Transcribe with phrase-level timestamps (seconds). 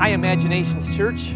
[0.00, 1.34] Hi, Imagine Nations Church.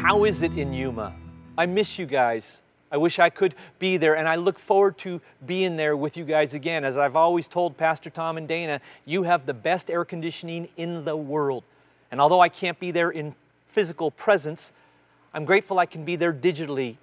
[0.00, 1.12] How is it in Yuma?
[1.58, 2.62] I miss you guys.
[2.90, 6.24] I wish I could be there, and I look forward to being there with you
[6.24, 6.82] guys again.
[6.82, 11.04] As I've always told Pastor Tom and Dana, you have the best air conditioning in
[11.04, 11.62] the world.
[12.10, 13.34] And although I can't be there in
[13.66, 14.72] physical presence,
[15.34, 16.96] I'm grateful I can be there digitally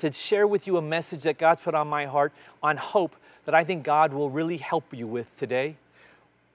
[0.00, 2.32] to share with you a message that God's put on my heart
[2.64, 3.14] on hope
[3.44, 5.76] that I think God will really help you with today.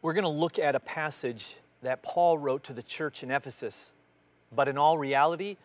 [0.01, 3.91] We're going to look at a passage that Paul wrote to the church in Ephesus,
[4.51, 5.55] but in all reality,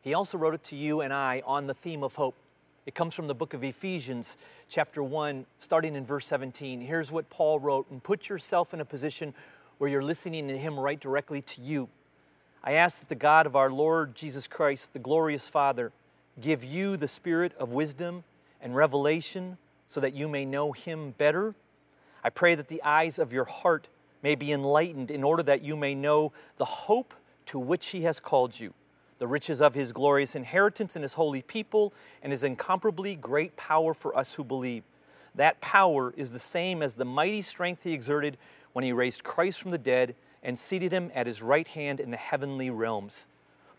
[0.00, 2.34] he also wrote it to you and I on the theme of hope.
[2.84, 4.36] It comes from the book of Ephesians,
[4.68, 6.80] chapter 1, starting in verse 17.
[6.80, 9.34] Here's what Paul wrote And put yourself in a position
[9.78, 11.88] where you're listening to him write directly to you.
[12.64, 15.92] I ask that the God of our Lord Jesus Christ, the glorious Father,
[16.40, 18.24] give you the spirit of wisdom
[18.60, 19.58] and revelation
[19.88, 21.54] so that you may know him better.
[22.24, 23.86] I pray that the eyes of your heart
[24.22, 27.14] may be enlightened in order that you may know the hope
[27.46, 28.74] to which he has called you
[29.18, 33.92] the riches of his glorious inheritance in his holy people, and his incomparably great power
[33.92, 34.84] for us who believe.
[35.34, 38.36] That power is the same as the mighty strength he exerted
[38.72, 42.10] when he raised Christ from the dead and seated him at his right hand in
[42.10, 43.26] the heavenly realms.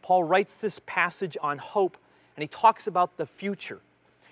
[0.02, 1.98] Paul writes this passage on hope,
[2.36, 3.80] and he talks about the future.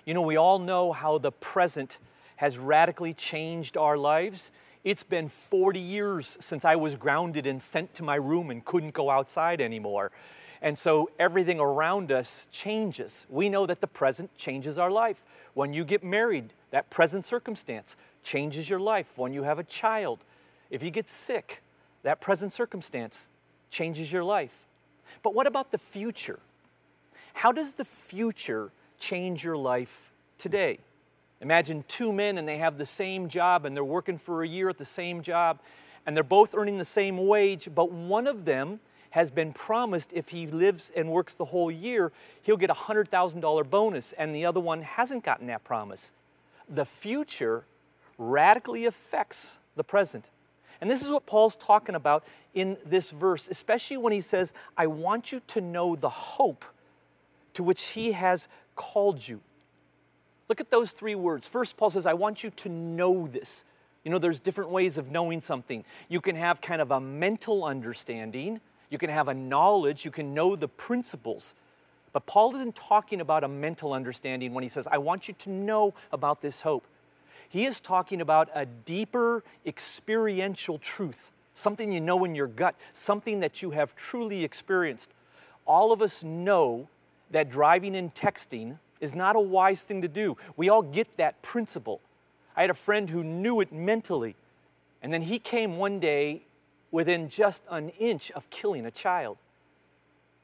[0.04, 1.98] You know, we all know how the present
[2.36, 4.50] has radically changed our lives.
[4.84, 8.94] It's been 40 years since I was grounded and sent to my room and couldn't
[8.94, 10.10] go outside anymore.
[10.62, 13.26] And so everything around us changes.
[13.28, 15.24] We know that the present changes our life.
[15.54, 19.16] When you get married, that present circumstance changes your life.
[19.16, 20.20] When you have a child,
[20.70, 21.62] if you get sick,
[22.02, 23.28] that present circumstance
[23.70, 24.66] changes your life.
[25.22, 26.38] But what about the future?
[27.34, 30.78] How does the future change your life today?
[31.40, 34.68] Imagine two men and they have the same job and they're working for a year
[34.68, 35.60] at the same job
[36.06, 38.80] and they're both earning the same wage, but one of them
[39.10, 43.70] has been promised if he lives and works the whole year, he'll get a $100,000
[43.70, 46.12] bonus, and the other one hasn't gotten that promise.
[46.68, 47.64] The future
[48.18, 50.26] radically affects the present.
[50.80, 52.24] And this is what Paul's talking about
[52.54, 56.64] in this verse, especially when he says, I want you to know the hope
[57.54, 59.40] to which he has called you.
[60.48, 61.46] Look at those three words.
[61.46, 63.64] First, Paul says, I want you to know this.
[64.04, 65.84] You know, there's different ways of knowing something.
[66.08, 68.60] You can have kind of a mental understanding,
[68.90, 71.54] you can have a knowledge, you can know the principles.
[72.12, 75.50] But Paul isn't talking about a mental understanding when he says, I want you to
[75.50, 76.86] know about this hope.
[77.50, 83.40] He is talking about a deeper experiential truth, something you know in your gut, something
[83.40, 85.10] that you have truly experienced.
[85.66, 86.88] All of us know
[87.30, 90.36] that driving and texting is not a wise thing to do.
[90.56, 92.00] We all get that principle.
[92.56, 94.34] I had a friend who knew it mentally,
[95.02, 96.42] and then he came one day
[96.90, 99.36] within just an inch of killing a child.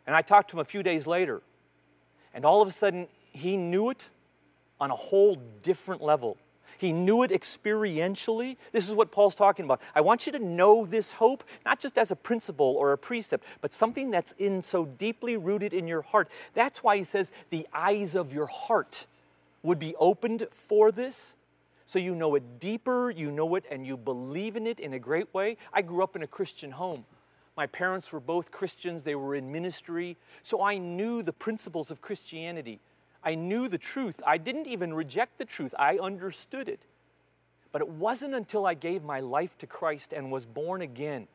[0.06, 1.42] And I talked to him a few days later,
[2.32, 4.04] and all of a sudden, he knew it
[4.80, 6.36] on a whole different level.
[6.78, 8.56] He knew it experientially.
[8.72, 9.80] This is what Paul's talking about.
[9.94, 13.44] I want you to know this hope, not just as a principle or a precept,
[13.60, 16.28] but something that's in so deeply rooted in your heart.
[16.54, 19.06] That's why he says the eyes of your heart
[19.62, 21.36] would be opened for this
[21.86, 24.98] so you know it deeper, you know it, and you believe in it in a
[24.98, 25.56] great way.
[25.72, 27.04] I grew up in a Christian home.
[27.56, 32.00] My parents were both Christians, they were in ministry, so I knew the principles of
[32.00, 32.80] Christianity.
[33.24, 34.20] I knew the truth.
[34.26, 36.82] I didn't even reject the truth, I understood it.
[37.72, 41.26] But it wasn't until I gave my life to Christ and was born again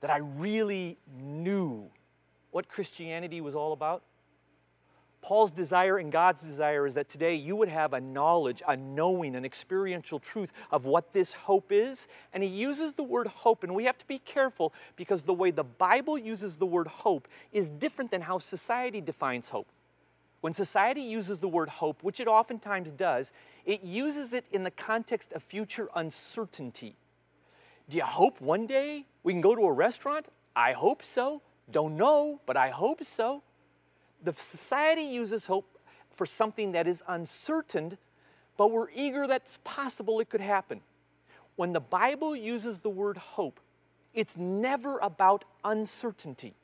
[0.00, 1.88] that I really knew
[2.50, 4.02] what Christianity was all about.
[5.22, 9.34] Paul's desire and God's desire is that today you would have a knowledge, a knowing,
[9.34, 12.06] an experiential truth of what this hope is.
[12.32, 15.50] And he uses the word hope, and we have to be careful because the way
[15.50, 19.66] the Bible uses the word hope is different than how society defines hope.
[20.46, 23.32] When society uses the word hope, which it oftentimes does,
[23.64, 26.94] it uses it in the context of future uncertainty.
[27.88, 30.28] Do you hope one day we can go to a restaurant?
[30.54, 31.42] I hope so.
[31.72, 33.42] Don't know, but I hope so
[34.22, 35.80] the society uses hope
[36.12, 37.98] for something that is uncertain,
[38.56, 40.80] but we're eager that's possible it could happen.
[41.56, 43.58] When the Bible uses the word hope,
[44.14, 46.54] it's never about uncertainty.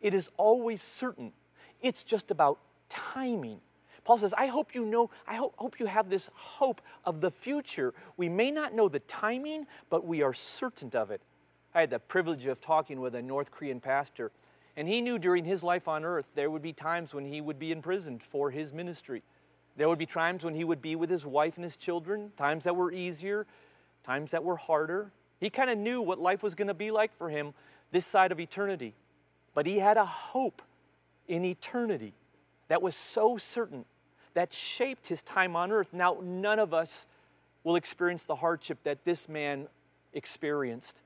[0.00, 1.32] It is always certain.
[1.80, 2.58] It's just about
[2.90, 3.60] timing.
[4.04, 7.30] Paul says, I hope you know, I hope, hope you have this hope of the
[7.30, 7.94] future.
[8.18, 11.22] We may not know the timing, but we are certain of it.
[11.74, 14.30] I had the privilege of talking with a North Korean pastor
[14.76, 17.58] and he knew during his life on earth there would be times when he would
[17.58, 19.22] be imprisoned for his ministry.
[19.76, 22.64] There would be times when he would be with his wife and his children, times
[22.64, 23.46] that were easier,
[24.04, 25.12] times that were harder.
[25.38, 27.54] He kind of knew what life was going to be like for him
[27.90, 28.94] this side of eternity.
[29.52, 30.62] but he had a hope
[31.28, 32.14] in eternity
[32.70, 33.84] that was so certain
[34.34, 35.92] that shaped his time on earth.
[35.92, 37.04] Now, none of us
[37.64, 39.66] will experience the hardship that this man
[40.12, 41.02] experienced.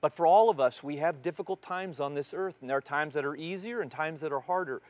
[0.00, 2.82] But for all of us, we have difficult times on this earth, and there are
[2.82, 4.82] times that are easier and times that are harder.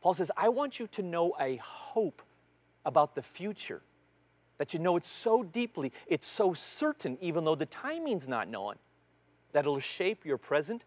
[0.00, 2.22] Paul says, I want you to know a hope
[2.86, 3.82] about the future,
[4.58, 8.76] that you know it so deeply, it's so certain, even though the timing's not known,
[9.50, 10.84] that it'll shape your present.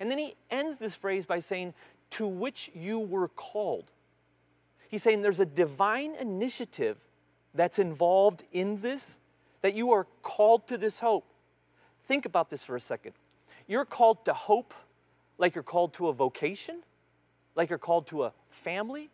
[0.00, 1.74] And then he ends this phrase by saying,
[2.10, 3.92] To which you were called.
[4.92, 6.98] He's saying there's a divine initiative
[7.54, 9.18] that's involved in this,
[9.62, 11.24] that you are called to this hope.
[12.04, 13.14] Think about this for a second.
[13.66, 14.74] You're called to hope
[15.38, 16.82] like you're called to a vocation,
[17.54, 19.08] like you're called to a family.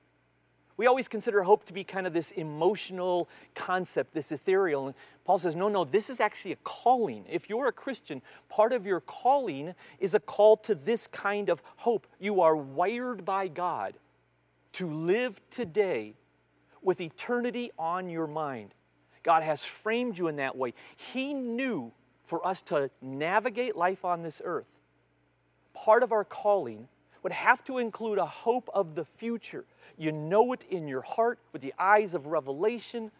[0.76, 4.88] We always consider hope to be kind of this emotional concept, this ethereal.
[4.88, 7.24] And Paul says, no, no, this is actually a calling.
[7.30, 11.62] If you're a Christian, part of your calling is a call to this kind of
[11.76, 12.08] hope.
[12.18, 13.94] You are wired by God
[14.72, 16.14] to live today
[16.82, 18.74] with eternity on your mind.
[19.22, 20.74] God has framed you in that way.
[20.96, 21.92] He knew
[22.24, 24.68] for us to navigate life on this earth,
[25.74, 26.88] part of our calling
[27.22, 29.64] would have to include a hope of the future.
[29.96, 33.10] You know it in your heart with the eyes of revelation.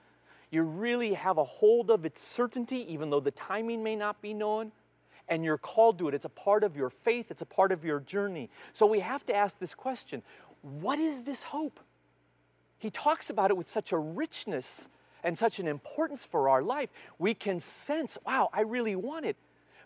[0.51, 4.33] You really have a hold of its certainty, even though the timing may not be
[4.33, 4.73] known.
[5.29, 6.15] And you're called to it.
[6.15, 8.49] It's a part of your faith, it's a part of your journey.
[8.73, 10.23] So we have to ask this question
[10.63, 11.81] what is this hope?
[12.79, 14.89] He talks about it with such a richness
[15.25, 19.37] and such an importance for our life, we can sense, wow, I really want it.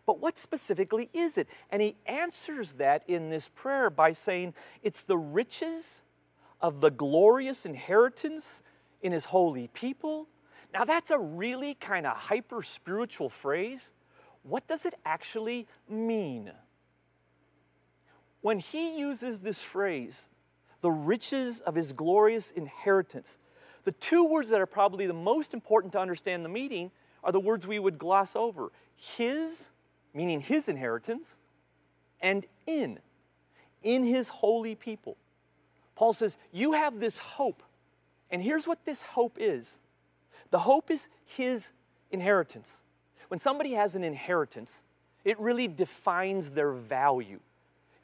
[0.05, 1.49] But what specifically is it?
[1.71, 6.03] And he answers that in this prayer by saying, it's the riches
[6.61, 8.63] of the glorious inheritance
[9.03, 10.29] in his holy people.
[10.73, 13.93] Now, that's a really kind of hyper spiritual phrase.
[14.43, 16.51] What does it actually mean?
[18.41, 20.29] When he uses this phrase,
[20.83, 23.39] the riches of his glorious inheritance,
[23.85, 26.91] the two words that are probably the most important to understand the meaning
[27.25, 29.71] are the words we would gloss over His,
[30.15, 31.37] meaning His inheritance,
[32.21, 32.99] and in,
[33.83, 35.17] in His holy people.
[35.95, 37.63] Paul says, You have this hope.
[38.31, 39.79] And here's what this hope is
[40.51, 41.73] the hope is His
[42.11, 42.81] inheritance.
[43.29, 44.83] When somebody has an inheritance,
[45.25, 47.41] it really defines their value.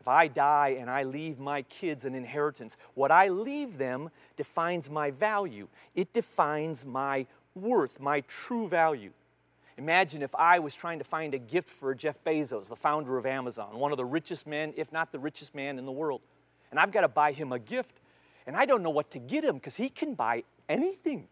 [0.01, 4.89] If I die and I leave my kids an inheritance, what I leave them defines
[4.89, 5.69] my value.
[5.95, 9.11] It defines my worth, my true value.
[9.77, 13.27] Imagine if I was trying to find a gift for Jeff Bezos, the founder of
[13.27, 16.21] Amazon, one of the richest men, if not the richest man in the world.
[16.71, 18.01] And I've got to buy him a gift.
[18.47, 21.29] And I don't know what to get him because he can buy anything,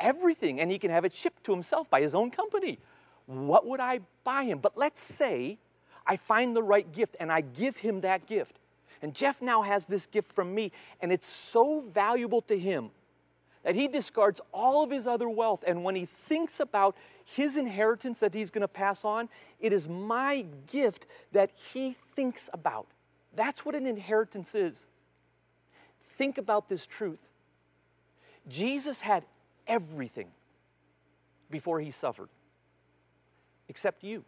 [0.00, 2.78] everything, and he can have it shipped to himself by his own company.
[3.26, 4.60] What would I buy him?
[4.60, 5.58] But let's say
[6.06, 8.58] I find the right gift and I give him that gift.
[9.02, 12.90] And Jeff now has this gift from me, and it's so valuable to him
[13.62, 15.62] that he discards all of his other wealth.
[15.66, 19.28] And when he thinks about his inheritance that he's going to pass on,
[19.60, 22.86] it is my gift that he thinks about.
[23.34, 24.86] That's what an inheritance is.
[26.02, 27.20] Think about this truth.
[28.48, 29.24] Jesus had
[29.66, 30.28] everything
[31.50, 32.28] before he suffered,
[33.68, 34.24] except you.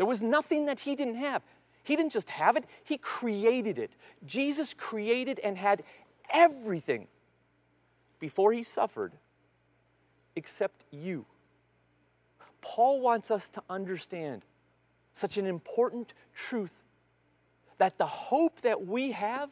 [0.00, 1.42] There was nothing that he didn't have.
[1.82, 3.90] He didn't just have it, he created it.
[4.24, 5.82] Jesus created and had
[6.32, 7.06] everything
[8.18, 9.12] before he suffered
[10.36, 11.26] except you.
[12.62, 14.40] Paul wants us to understand
[15.12, 16.82] such an important truth
[17.76, 19.50] that the hope that we have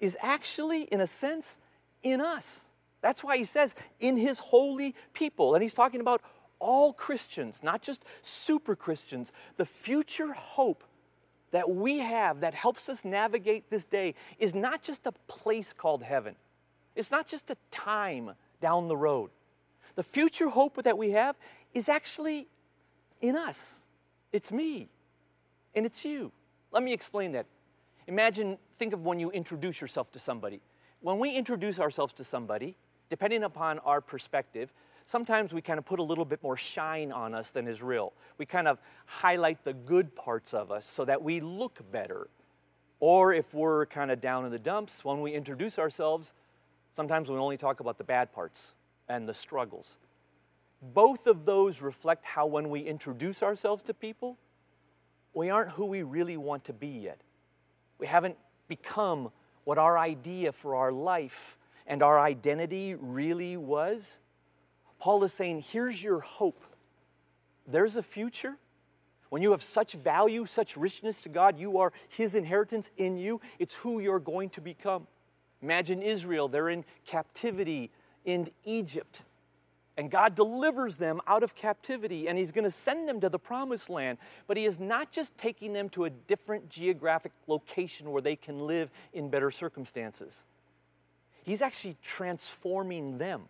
[0.00, 1.58] is actually, in a sense,
[2.02, 2.68] in us.
[3.02, 5.52] That's why he says, in his holy people.
[5.52, 6.22] And he's talking about
[6.60, 10.84] all Christians, not just super Christians, the future hope
[11.50, 16.02] that we have that helps us navigate this day is not just a place called
[16.02, 16.34] heaven.
[16.94, 19.30] It's not just a time down the road.
[19.94, 21.36] The future hope that we have
[21.74, 22.48] is actually
[23.20, 23.82] in us.
[24.32, 24.88] It's me
[25.74, 26.32] and it's you.
[26.70, 27.46] Let me explain that.
[28.06, 30.60] Imagine, think of when you introduce yourself to somebody.
[31.00, 32.76] When we introduce ourselves to somebody,
[33.08, 34.72] depending upon our perspective,
[35.08, 38.12] sometimes we kind of put a little bit more shine on us than is real.
[38.36, 42.28] We kind of highlight the good parts of us so that we look better.
[43.00, 46.34] Or if we're kind of down in the dumps, when we introduce ourselves,
[46.94, 48.74] sometimes we only talk about the bad parts
[49.08, 49.96] and the struggles.
[50.82, 54.36] Both of those reflect how, when we introduce ourselves to people,
[55.32, 57.20] we aren't who we really want to be yet.
[57.98, 58.36] We haven't
[58.68, 59.32] become
[59.64, 64.18] what our idea for our life and our identity really was.
[64.98, 66.62] Paul is saying, here's your hope.
[67.66, 68.56] There's a future
[69.30, 73.40] When you have such value, such richness to God, you are His inheritance in you.
[73.58, 75.06] It's who you're going to become.
[75.62, 77.90] Imagine Israel, they're in captivity
[78.24, 79.22] in Egypt.
[79.96, 83.38] And God delivers them out of captivity, and He's going to send them to the
[83.38, 84.18] promised land.
[84.46, 88.60] But He is not just taking them to a different geographic location where they can
[88.60, 90.44] live in better circumstances,
[91.42, 93.42] He's actually transforming them.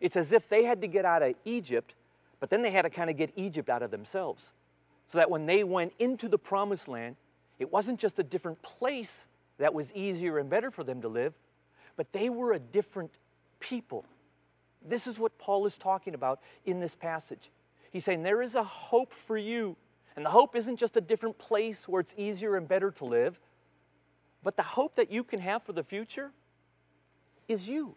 [0.00, 1.94] It's as if they had to get out of Egypt,
[2.38, 4.52] but then they had to kind of get Egypt out of themselves.
[5.06, 7.16] So that when they went into the promised land,
[7.58, 9.26] it wasn't just a different place
[9.58, 11.34] that was easier and better for them to live,
[11.96, 13.10] but they were a different
[13.58, 14.04] people.
[14.82, 17.50] This is what Paul is talking about in this passage.
[17.90, 19.76] He's saying there is a hope for you.
[20.16, 23.38] And the hope isn't just a different place where it's easier and better to live,
[24.42, 26.32] but the hope that you can have for the future
[27.46, 27.94] is you.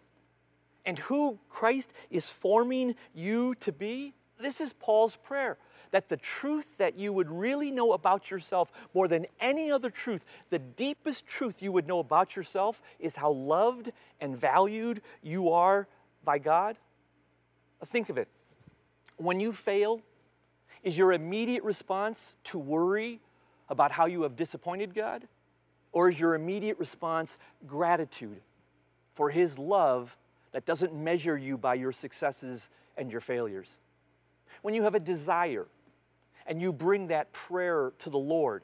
[0.85, 5.57] And who Christ is forming you to be, this is Paul's prayer
[5.93, 10.25] that the truth that you would really know about yourself more than any other truth,
[10.49, 15.87] the deepest truth you would know about yourself is how loved and valued you are
[16.25, 16.77] by God?
[17.85, 18.27] Think of it.
[19.17, 20.01] When you fail,
[20.81, 23.19] is your immediate response to worry
[23.69, 25.27] about how you have disappointed God?
[25.91, 27.37] Or is your immediate response
[27.67, 28.41] gratitude
[29.13, 30.17] for His love
[30.53, 33.77] that doesn't measure you by your successes and your failures?
[34.61, 35.67] When you have a desire
[36.47, 38.63] and you bring that prayer to the Lord,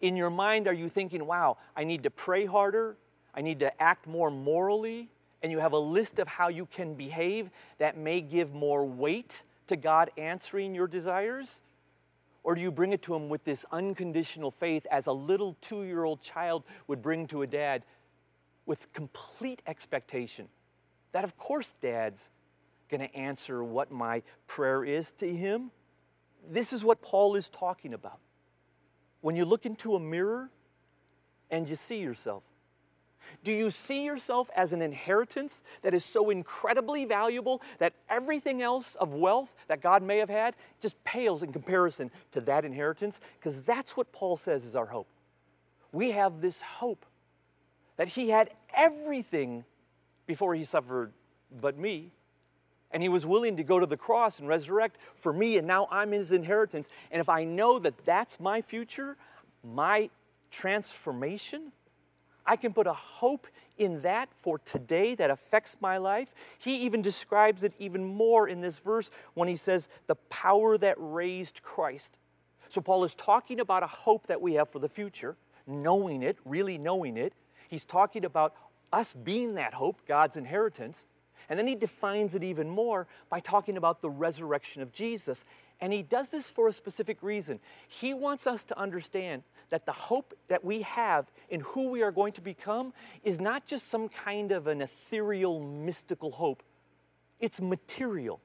[0.00, 2.96] in your mind, are you thinking, wow, I need to pray harder?
[3.34, 5.10] I need to act more morally?
[5.42, 9.42] and you have a list of how you can behave that may give more weight
[9.68, 11.60] to God answering your desires?
[12.42, 15.84] Or do you bring it to Him with this unconditional faith as a little two
[15.84, 17.84] year old child would bring to a dad
[18.66, 20.48] with complete expectation
[21.12, 22.30] that, of course, dad's
[22.88, 25.70] going to answer what my prayer is to Him?
[26.48, 28.18] This is what Paul is talking about.
[29.20, 30.50] When you look into a mirror
[31.50, 32.42] and you see yourself,
[33.44, 38.96] do you see yourself as an inheritance that is so incredibly valuable that everything else
[38.96, 43.20] of wealth that God may have had just pales in comparison to that inheritance?
[43.38, 45.06] Because that's what Paul says is our hope.
[45.92, 47.06] We have this hope
[47.96, 49.64] that he had everything
[50.30, 51.12] before he suffered
[51.60, 52.12] but me.
[52.92, 55.88] And he was willing to go to the cross and resurrect for me, and now
[55.90, 56.88] I'm his inheritance.
[57.10, 59.16] And if I know that that's my future,
[59.64, 60.08] my
[60.52, 61.72] transformation,
[62.46, 66.32] I can put a hope in that for today that affects my life.
[66.60, 70.94] He even describes it even more in this verse when he says, the power that
[70.96, 72.16] raised Christ.
[72.68, 76.38] So, Paul is talking about a hope that we have for the future, knowing it,
[76.44, 77.32] really knowing it.
[77.68, 78.54] He's talking about
[78.92, 81.06] us being that hope, God's inheritance.
[81.48, 85.44] And then he defines it even more by talking about the resurrection of Jesus.
[85.80, 87.58] And he does this for a specific reason.
[87.88, 92.12] He wants us to understand that the hope that we have in who we are
[92.12, 92.92] going to become
[93.24, 96.62] is not just some kind of an ethereal, mystical hope,
[97.40, 98.40] it's material.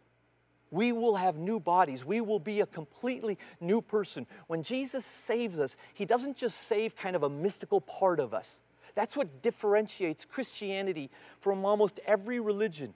[0.72, 2.04] We will have new bodies.
[2.04, 4.26] We will be a completely new person.
[4.48, 8.60] When Jesus saves us, He doesn't just save kind of a mystical part of us.
[8.96, 12.94] That's what differentiates Christianity from almost every religion.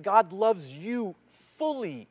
[0.00, 1.16] God loves you
[1.56, 2.08] fully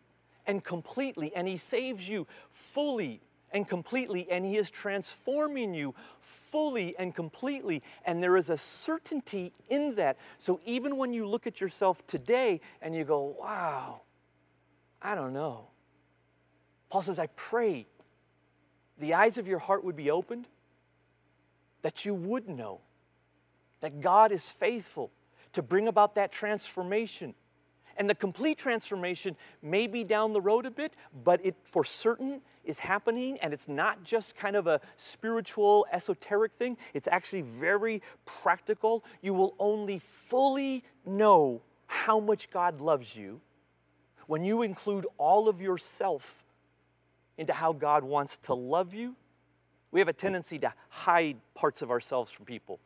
[0.47, 6.95] and completely, and He saves you fully and completely, and He is transforming you fully
[6.97, 7.83] and completely.
[8.05, 10.17] And there is a certainty in that.
[10.39, 14.01] So even when you look at yourself today and you go, wow,
[15.01, 15.67] I don't know.
[16.89, 17.85] Paul says, I pray
[18.97, 20.47] the eyes of your heart would be opened,
[21.83, 22.81] that you would know
[23.81, 25.11] that God is faithful
[25.53, 27.33] to bring about that transformation
[27.97, 32.41] and the complete transformation may be down the road a bit, but it for certain
[32.63, 36.77] is happening, and it's not just kind of a spiritual, esoteric thing.
[36.93, 39.03] It's actually very practical.
[39.21, 43.41] You will only fully know how much God loves you
[44.27, 46.43] when you include all of yourself
[47.37, 49.15] into how God wants to love you.
[49.91, 52.79] We have a tendency to hide parts of ourselves from people.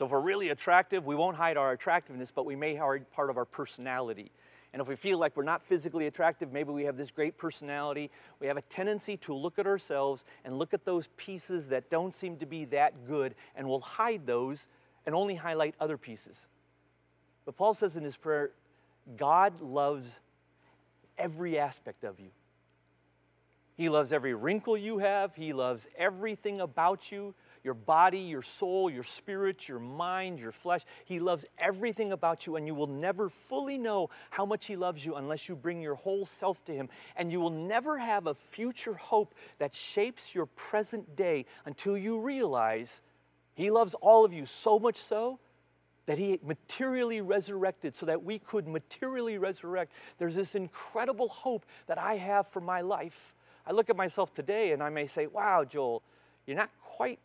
[0.00, 3.28] So if we're really attractive, we won't hide our attractiveness, but we may hide part
[3.28, 4.30] of our personality.
[4.72, 8.10] And if we feel like we're not physically attractive, maybe we have this great personality,
[8.40, 12.14] we have a tendency to look at ourselves and look at those pieces that don't
[12.14, 14.68] seem to be that good, and we'll hide those
[15.04, 16.46] and only highlight other pieces.
[17.44, 18.52] But Paul says in his prayer,
[19.18, 20.18] God loves
[21.18, 22.30] every aspect of you.
[23.76, 28.90] He loves every wrinkle you have, He loves everything about you your body, your soul,
[28.90, 30.82] your spirit, your mind, your flesh.
[31.04, 35.04] He loves everything about you, and you will never fully know how much He loves
[35.04, 36.88] you unless you bring your whole self to Him.
[37.16, 42.20] And you will never have a future hope that shapes your present day until you
[42.20, 43.02] realize
[43.54, 45.38] He loves all of you so much so
[46.10, 49.92] that he materially resurrected so that we could materially resurrect.
[50.18, 53.32] There's this incredible hope that I have for my life.
[53.64, 56.02] I look at myself today and I may say, wow, Joel,
[56.46, 57.20] you're not quite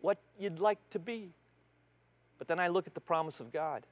[0.00, 1.30] what you'd like to be.
[2.38, 3.86] But then I look at the promise of God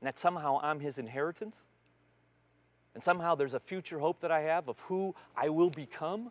[0.00, 1.64] and that somehow I'm his inheritance.
[2.94, 6.30] And somehow there's a future hope that I have of who I will become.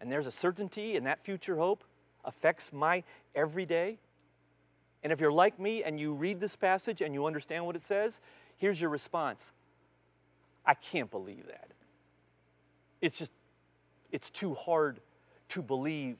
[0.00, 1.82] And there's a certainty, and that future hope
[2.24, 3.02] affects my
[3.34, 3.98] everyday.
[5.02, 7.84] And if you're like me and you read this passage and you understand what it
[7.84, 8.20] says,
[8.58, 9.52] here's your response
[10.64, 11.70] I can't believe that.
[13.00, 13.30] It's just,
[14.10, 15.00] it's too hard
[15.50, 16.16] to believe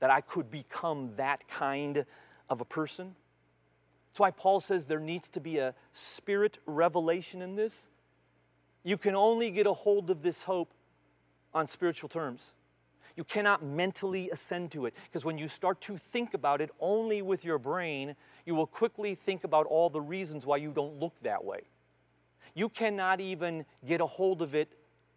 [0.00, 2.04] that I could become that kind
[2.48, 3.14] of a person.
[4.08, 7.88] That's why Paul says there needs to be a spirit revelation in this.
[8.82, 10.72] You can only get a hold of this hope
[11.52, 12.52] on spiritual terms.
[13.16, 17.22] You cannot mentally ascend to it because when you start to think about it only
[17.22, 21.14] with your brain, you will quickly think about all the reasons why you don't look
[21.22, 21.62] that way.
[22.54, 24.68] You cannot even get a hold of it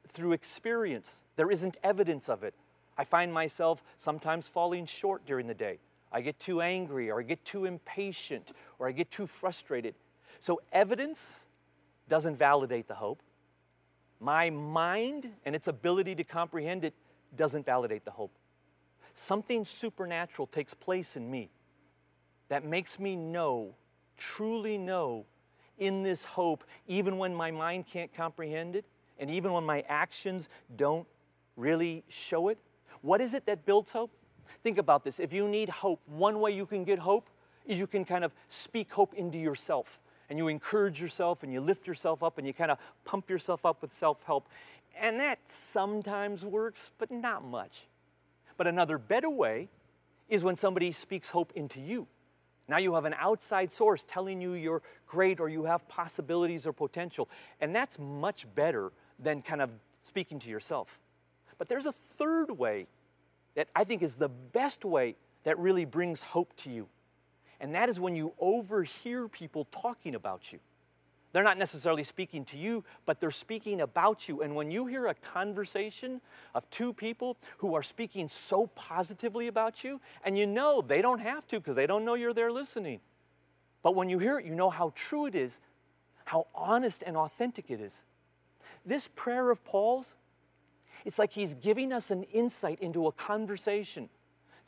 [0.07, 2.55] through experience, there isn't evidence of it.
[2.99, 5.79] I find myself sometimes falling short during the day.
[6.11, 9.95] I get too angry, or I get too impatient, or I get too frustrated.
[10.41, 11.45] So, evidence
[12.09, 13.21] doesn't validate the hope.
[14.19, 16.93] My mind and its ability to comprehend it
[17.37, 18.37] doesn't validate the hope.
[19.13, 21.49] Something supernatural takes place in me
[22.49, 23.75] that makes me know,
[24.17, 25.25] truly know,
[25.77, 28.83] in this hope, even when my mind can't comprehend it,
[29.19, 31.07] and even when my actions don't
[31.55, 32.57] really show it.
[33.01, 34.11] What is it that builds hope?
[34.63, 35.19] Think about this.
[35.19, 37.29] If you need hope, one way you can get hope
[37.65, 39.99] is you can kind of speak hope into yourself.
[40.29, 43.65] And you encourage yourself and you lift yourself up and you kind of pump yourself
[43.65, 44.47] up with self help.
[44.99, 47.87] And that sometimes works, but not much.
[48.57, 49.69] But another better way
[50.27, 52.07] is when somebody speaks hope into you.
[52.67, 56.73] Now you have an outside source telling you you're great or you have possibilities or
[56.73, 57.27] potential.
[57.62, 59.71] And that's much better than kind of
[60.03, 60.99] speaking to yourself.
[61.60, 62.88] But there's a third way
[63.54, 66.88] that I think is the best way that really brings hope to you.
[67.60, 70.60] And that is when you overhear people talking about you.
[71.32, 74.41] They're not necessarily speaking to you, but they're speaking about you.
[74.41, 76.22] And when you hear a conversation
[76.56, 81.19] of two people who are speaking so positively about you, and you know they don't
[81.19, 83.00] have to because they don't know you're there listening.
[83.84, 85.60] But when you hear it, you know how true it is,
[86.26, 88.04] how honest and authentic it is.
[88.86, 90.15] This prayer of Paul's,
[91.05, 94.09] it's like he's giving us an insight into a conversation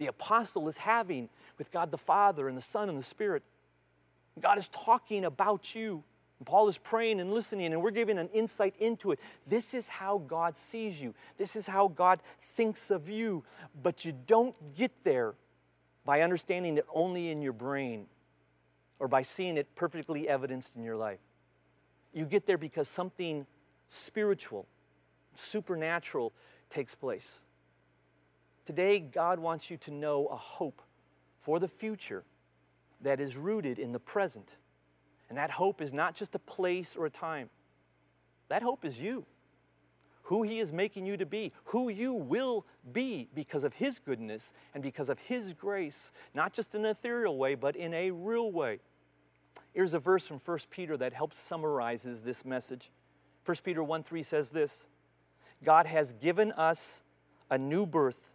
[0.01, 3.43] the apostle is having with God the Father and the Son and the Spirit.
[4.39, 6.03] God is talking about you.
[6.39, 9.19] And Paul is praying and listening, and we're giving an insight into it.
[9.45, 12.19] This is how God sees you, this is how God
[12.55, 13.43] thinks of you.
[13.83, 15.35] But you don't get there
[16.03, 18.07] by understanding it only in your brain
[18.97, 21.19] or by seeing it perfectly evidenced in your life.
[22.11, 23.45] You get there because something
[23.87, 24.65] spiritual,
[25.35, 26.33] supernatural
[26.69, 27.39] takes place.
[28.65, 30.81] Today, God wants you to know a hope
[31.41, 32.23] for the future
[33.01, 34.55] that is rooted in the present
[35.29, 37.49] and that hope is not just a place or a time,
[38.49, 39.25] that hope is you.
[40.23, 44.53] Who He is making you to be, who you will be because of His goodness
[44.73, 48.51] and because of His grace, not just in an ethereal way, but in a real
[48.51, 48.79] way.
[49.73, 52.91] Here's a verse from 1 Peter that helps summarizes this message.
[53.45, 54.87] 1 Peter 1 3 says this
[55.63, 57.03] God has given us
[57.49, 58.27] a new birth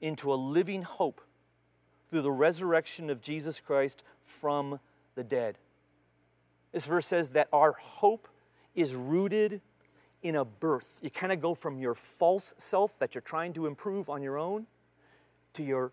[0.00, 1.20] into a living hope
[2.10, 4.80] through the resurrection of Jesus Christ from
[5.14, 5.58] the dead.
[6.72, 8.28] This verse says that our hope
[8.74, 9.60] is rooted
[10.22, 10.86] in a birth.
[11.02, 14.38] You kind of go from your false self that you're trying to improve on your
[14.38, 14.66] own
[15.54, 15.92] to your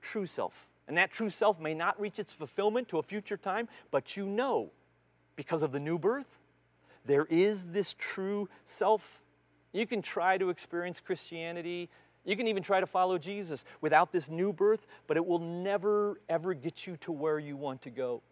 [0.00, 0.68] true self.
[0.88, 4.26] And that true self may not reach its fulfillment to a future time, but you
[4.26, 4.70] know
[5.34, 6.38] because of the new birth,
[7.04, 9.20] there is this true self.
[9.76, 11.90] You can try to experience Christianity.
[12.24, 16.18] You can even try to follow Jesus without this new birth, but it will never,
[16.30, 18.22] ever get you to where you want to go.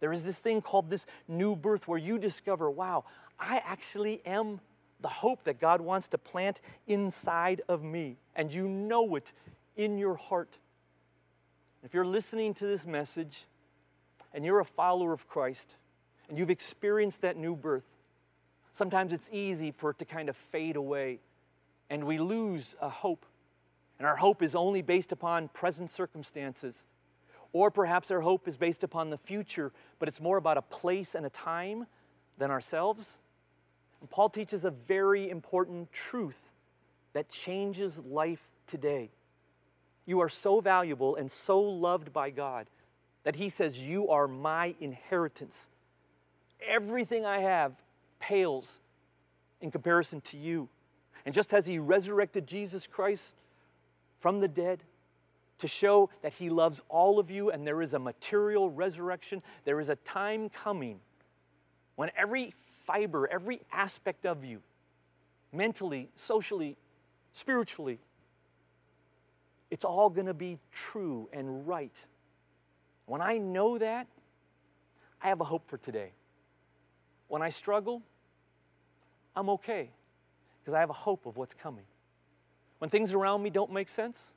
[0.00, 3.04] There is this thing called this new birth where you discover, wow,
[3.38, 4.60] I actually am
[5.02, 8.16] the hope that God wants to plant inside of me.
[8.34, 9.30] And you know it
[9.76, 10.56] in your heart.
[11.84, 13.44] If you're listening to this message
[14.32, 15.74] and you're a follower of Christ
[16.30, 17.84] and you've experienced that new birth,
[18.74, 21.20] sometimes it's easy for it to kind of fade away.
[21.90, 23.26] and we lose a hope.
[23.98, 26.86] And our hope is only based upon present circumstances.
[27.52, 31.14] Or perhaps our hope is based upon the future, but it's more about a place
[31.14, 31.86] and a time
[32.38, 33.16] than ourselves.
[34.00, 36.50] And Paul teaches a very important truth
[37.12, 39.10] that changes life today.
[40.06, 42.68] You are so valuable and so loved by God
[43.22, 45.68] that He says, You are my inheritance.
[46.66, 47.72] Everything I have
[48.28, 48.80] pales
[49.60, 50.68] in comparison to you.
[51.26, 53.34] And just as He resurrected Jesus Christ
[54.20, 54.82] from the dead
[55.58, 59.78] to show that He loves all of you and there is a material resurrection, there
[59.78, 61.00] is a time coming
[61.96, 62.54] when every
[62.86, 64.62] fiber, every aspect of you,
[65.52, 66.76] mentally, socially,
[67.32, 67.98] spiritually,
[69.70, 71.94] it's all going to be true and right.
[73.06, 74.06] When I know that,
[75.22, 76.12] I have a hope for today.
[77.28, 78.02] When I struggle,
[79.36, 79.90] I'm okay
[80.60, 81.84] because I have a hope of what's coming.
[82.78, 84.32] When things around me don't make sense,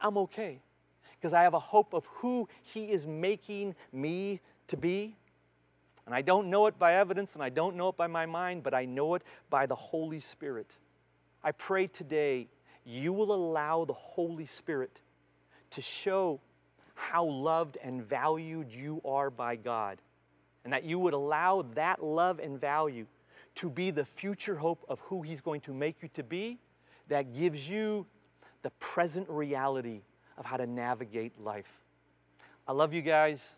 [0.00, 0.60] I'm okay
[1.18, 5.16] because I have a hope of who He is making me to be.
[6.06, 8.62] And I don't know it by evidence and I don't know it by my mind,
[8.62, 10.74] but I know it by the Holy Spirit.
[11.44, 12.48] I pray today
[12.84, 15.00] you will allow the Holy Spirit
[15.70, 16.40] to show
[16.94, 19.98] how loved and valued you are by God,
[20.64, 23.06] and that you would allow that love and value
[23.58, 26.58] to be the future hope of who He's going to make you to be,
[27.08, 28.06] that gives you
[28.62, 30.02] the present reality
[30.36, 31.70] of how to navigate life.
[32.66, 33.56] I love you guys.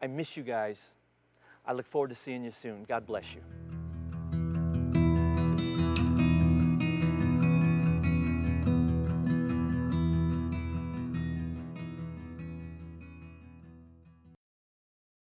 [0.00, 0.88] I miss you guys.
[1.64, 2.84] I look forward to seeing you soon.
[2.84, 3.71] God bless you.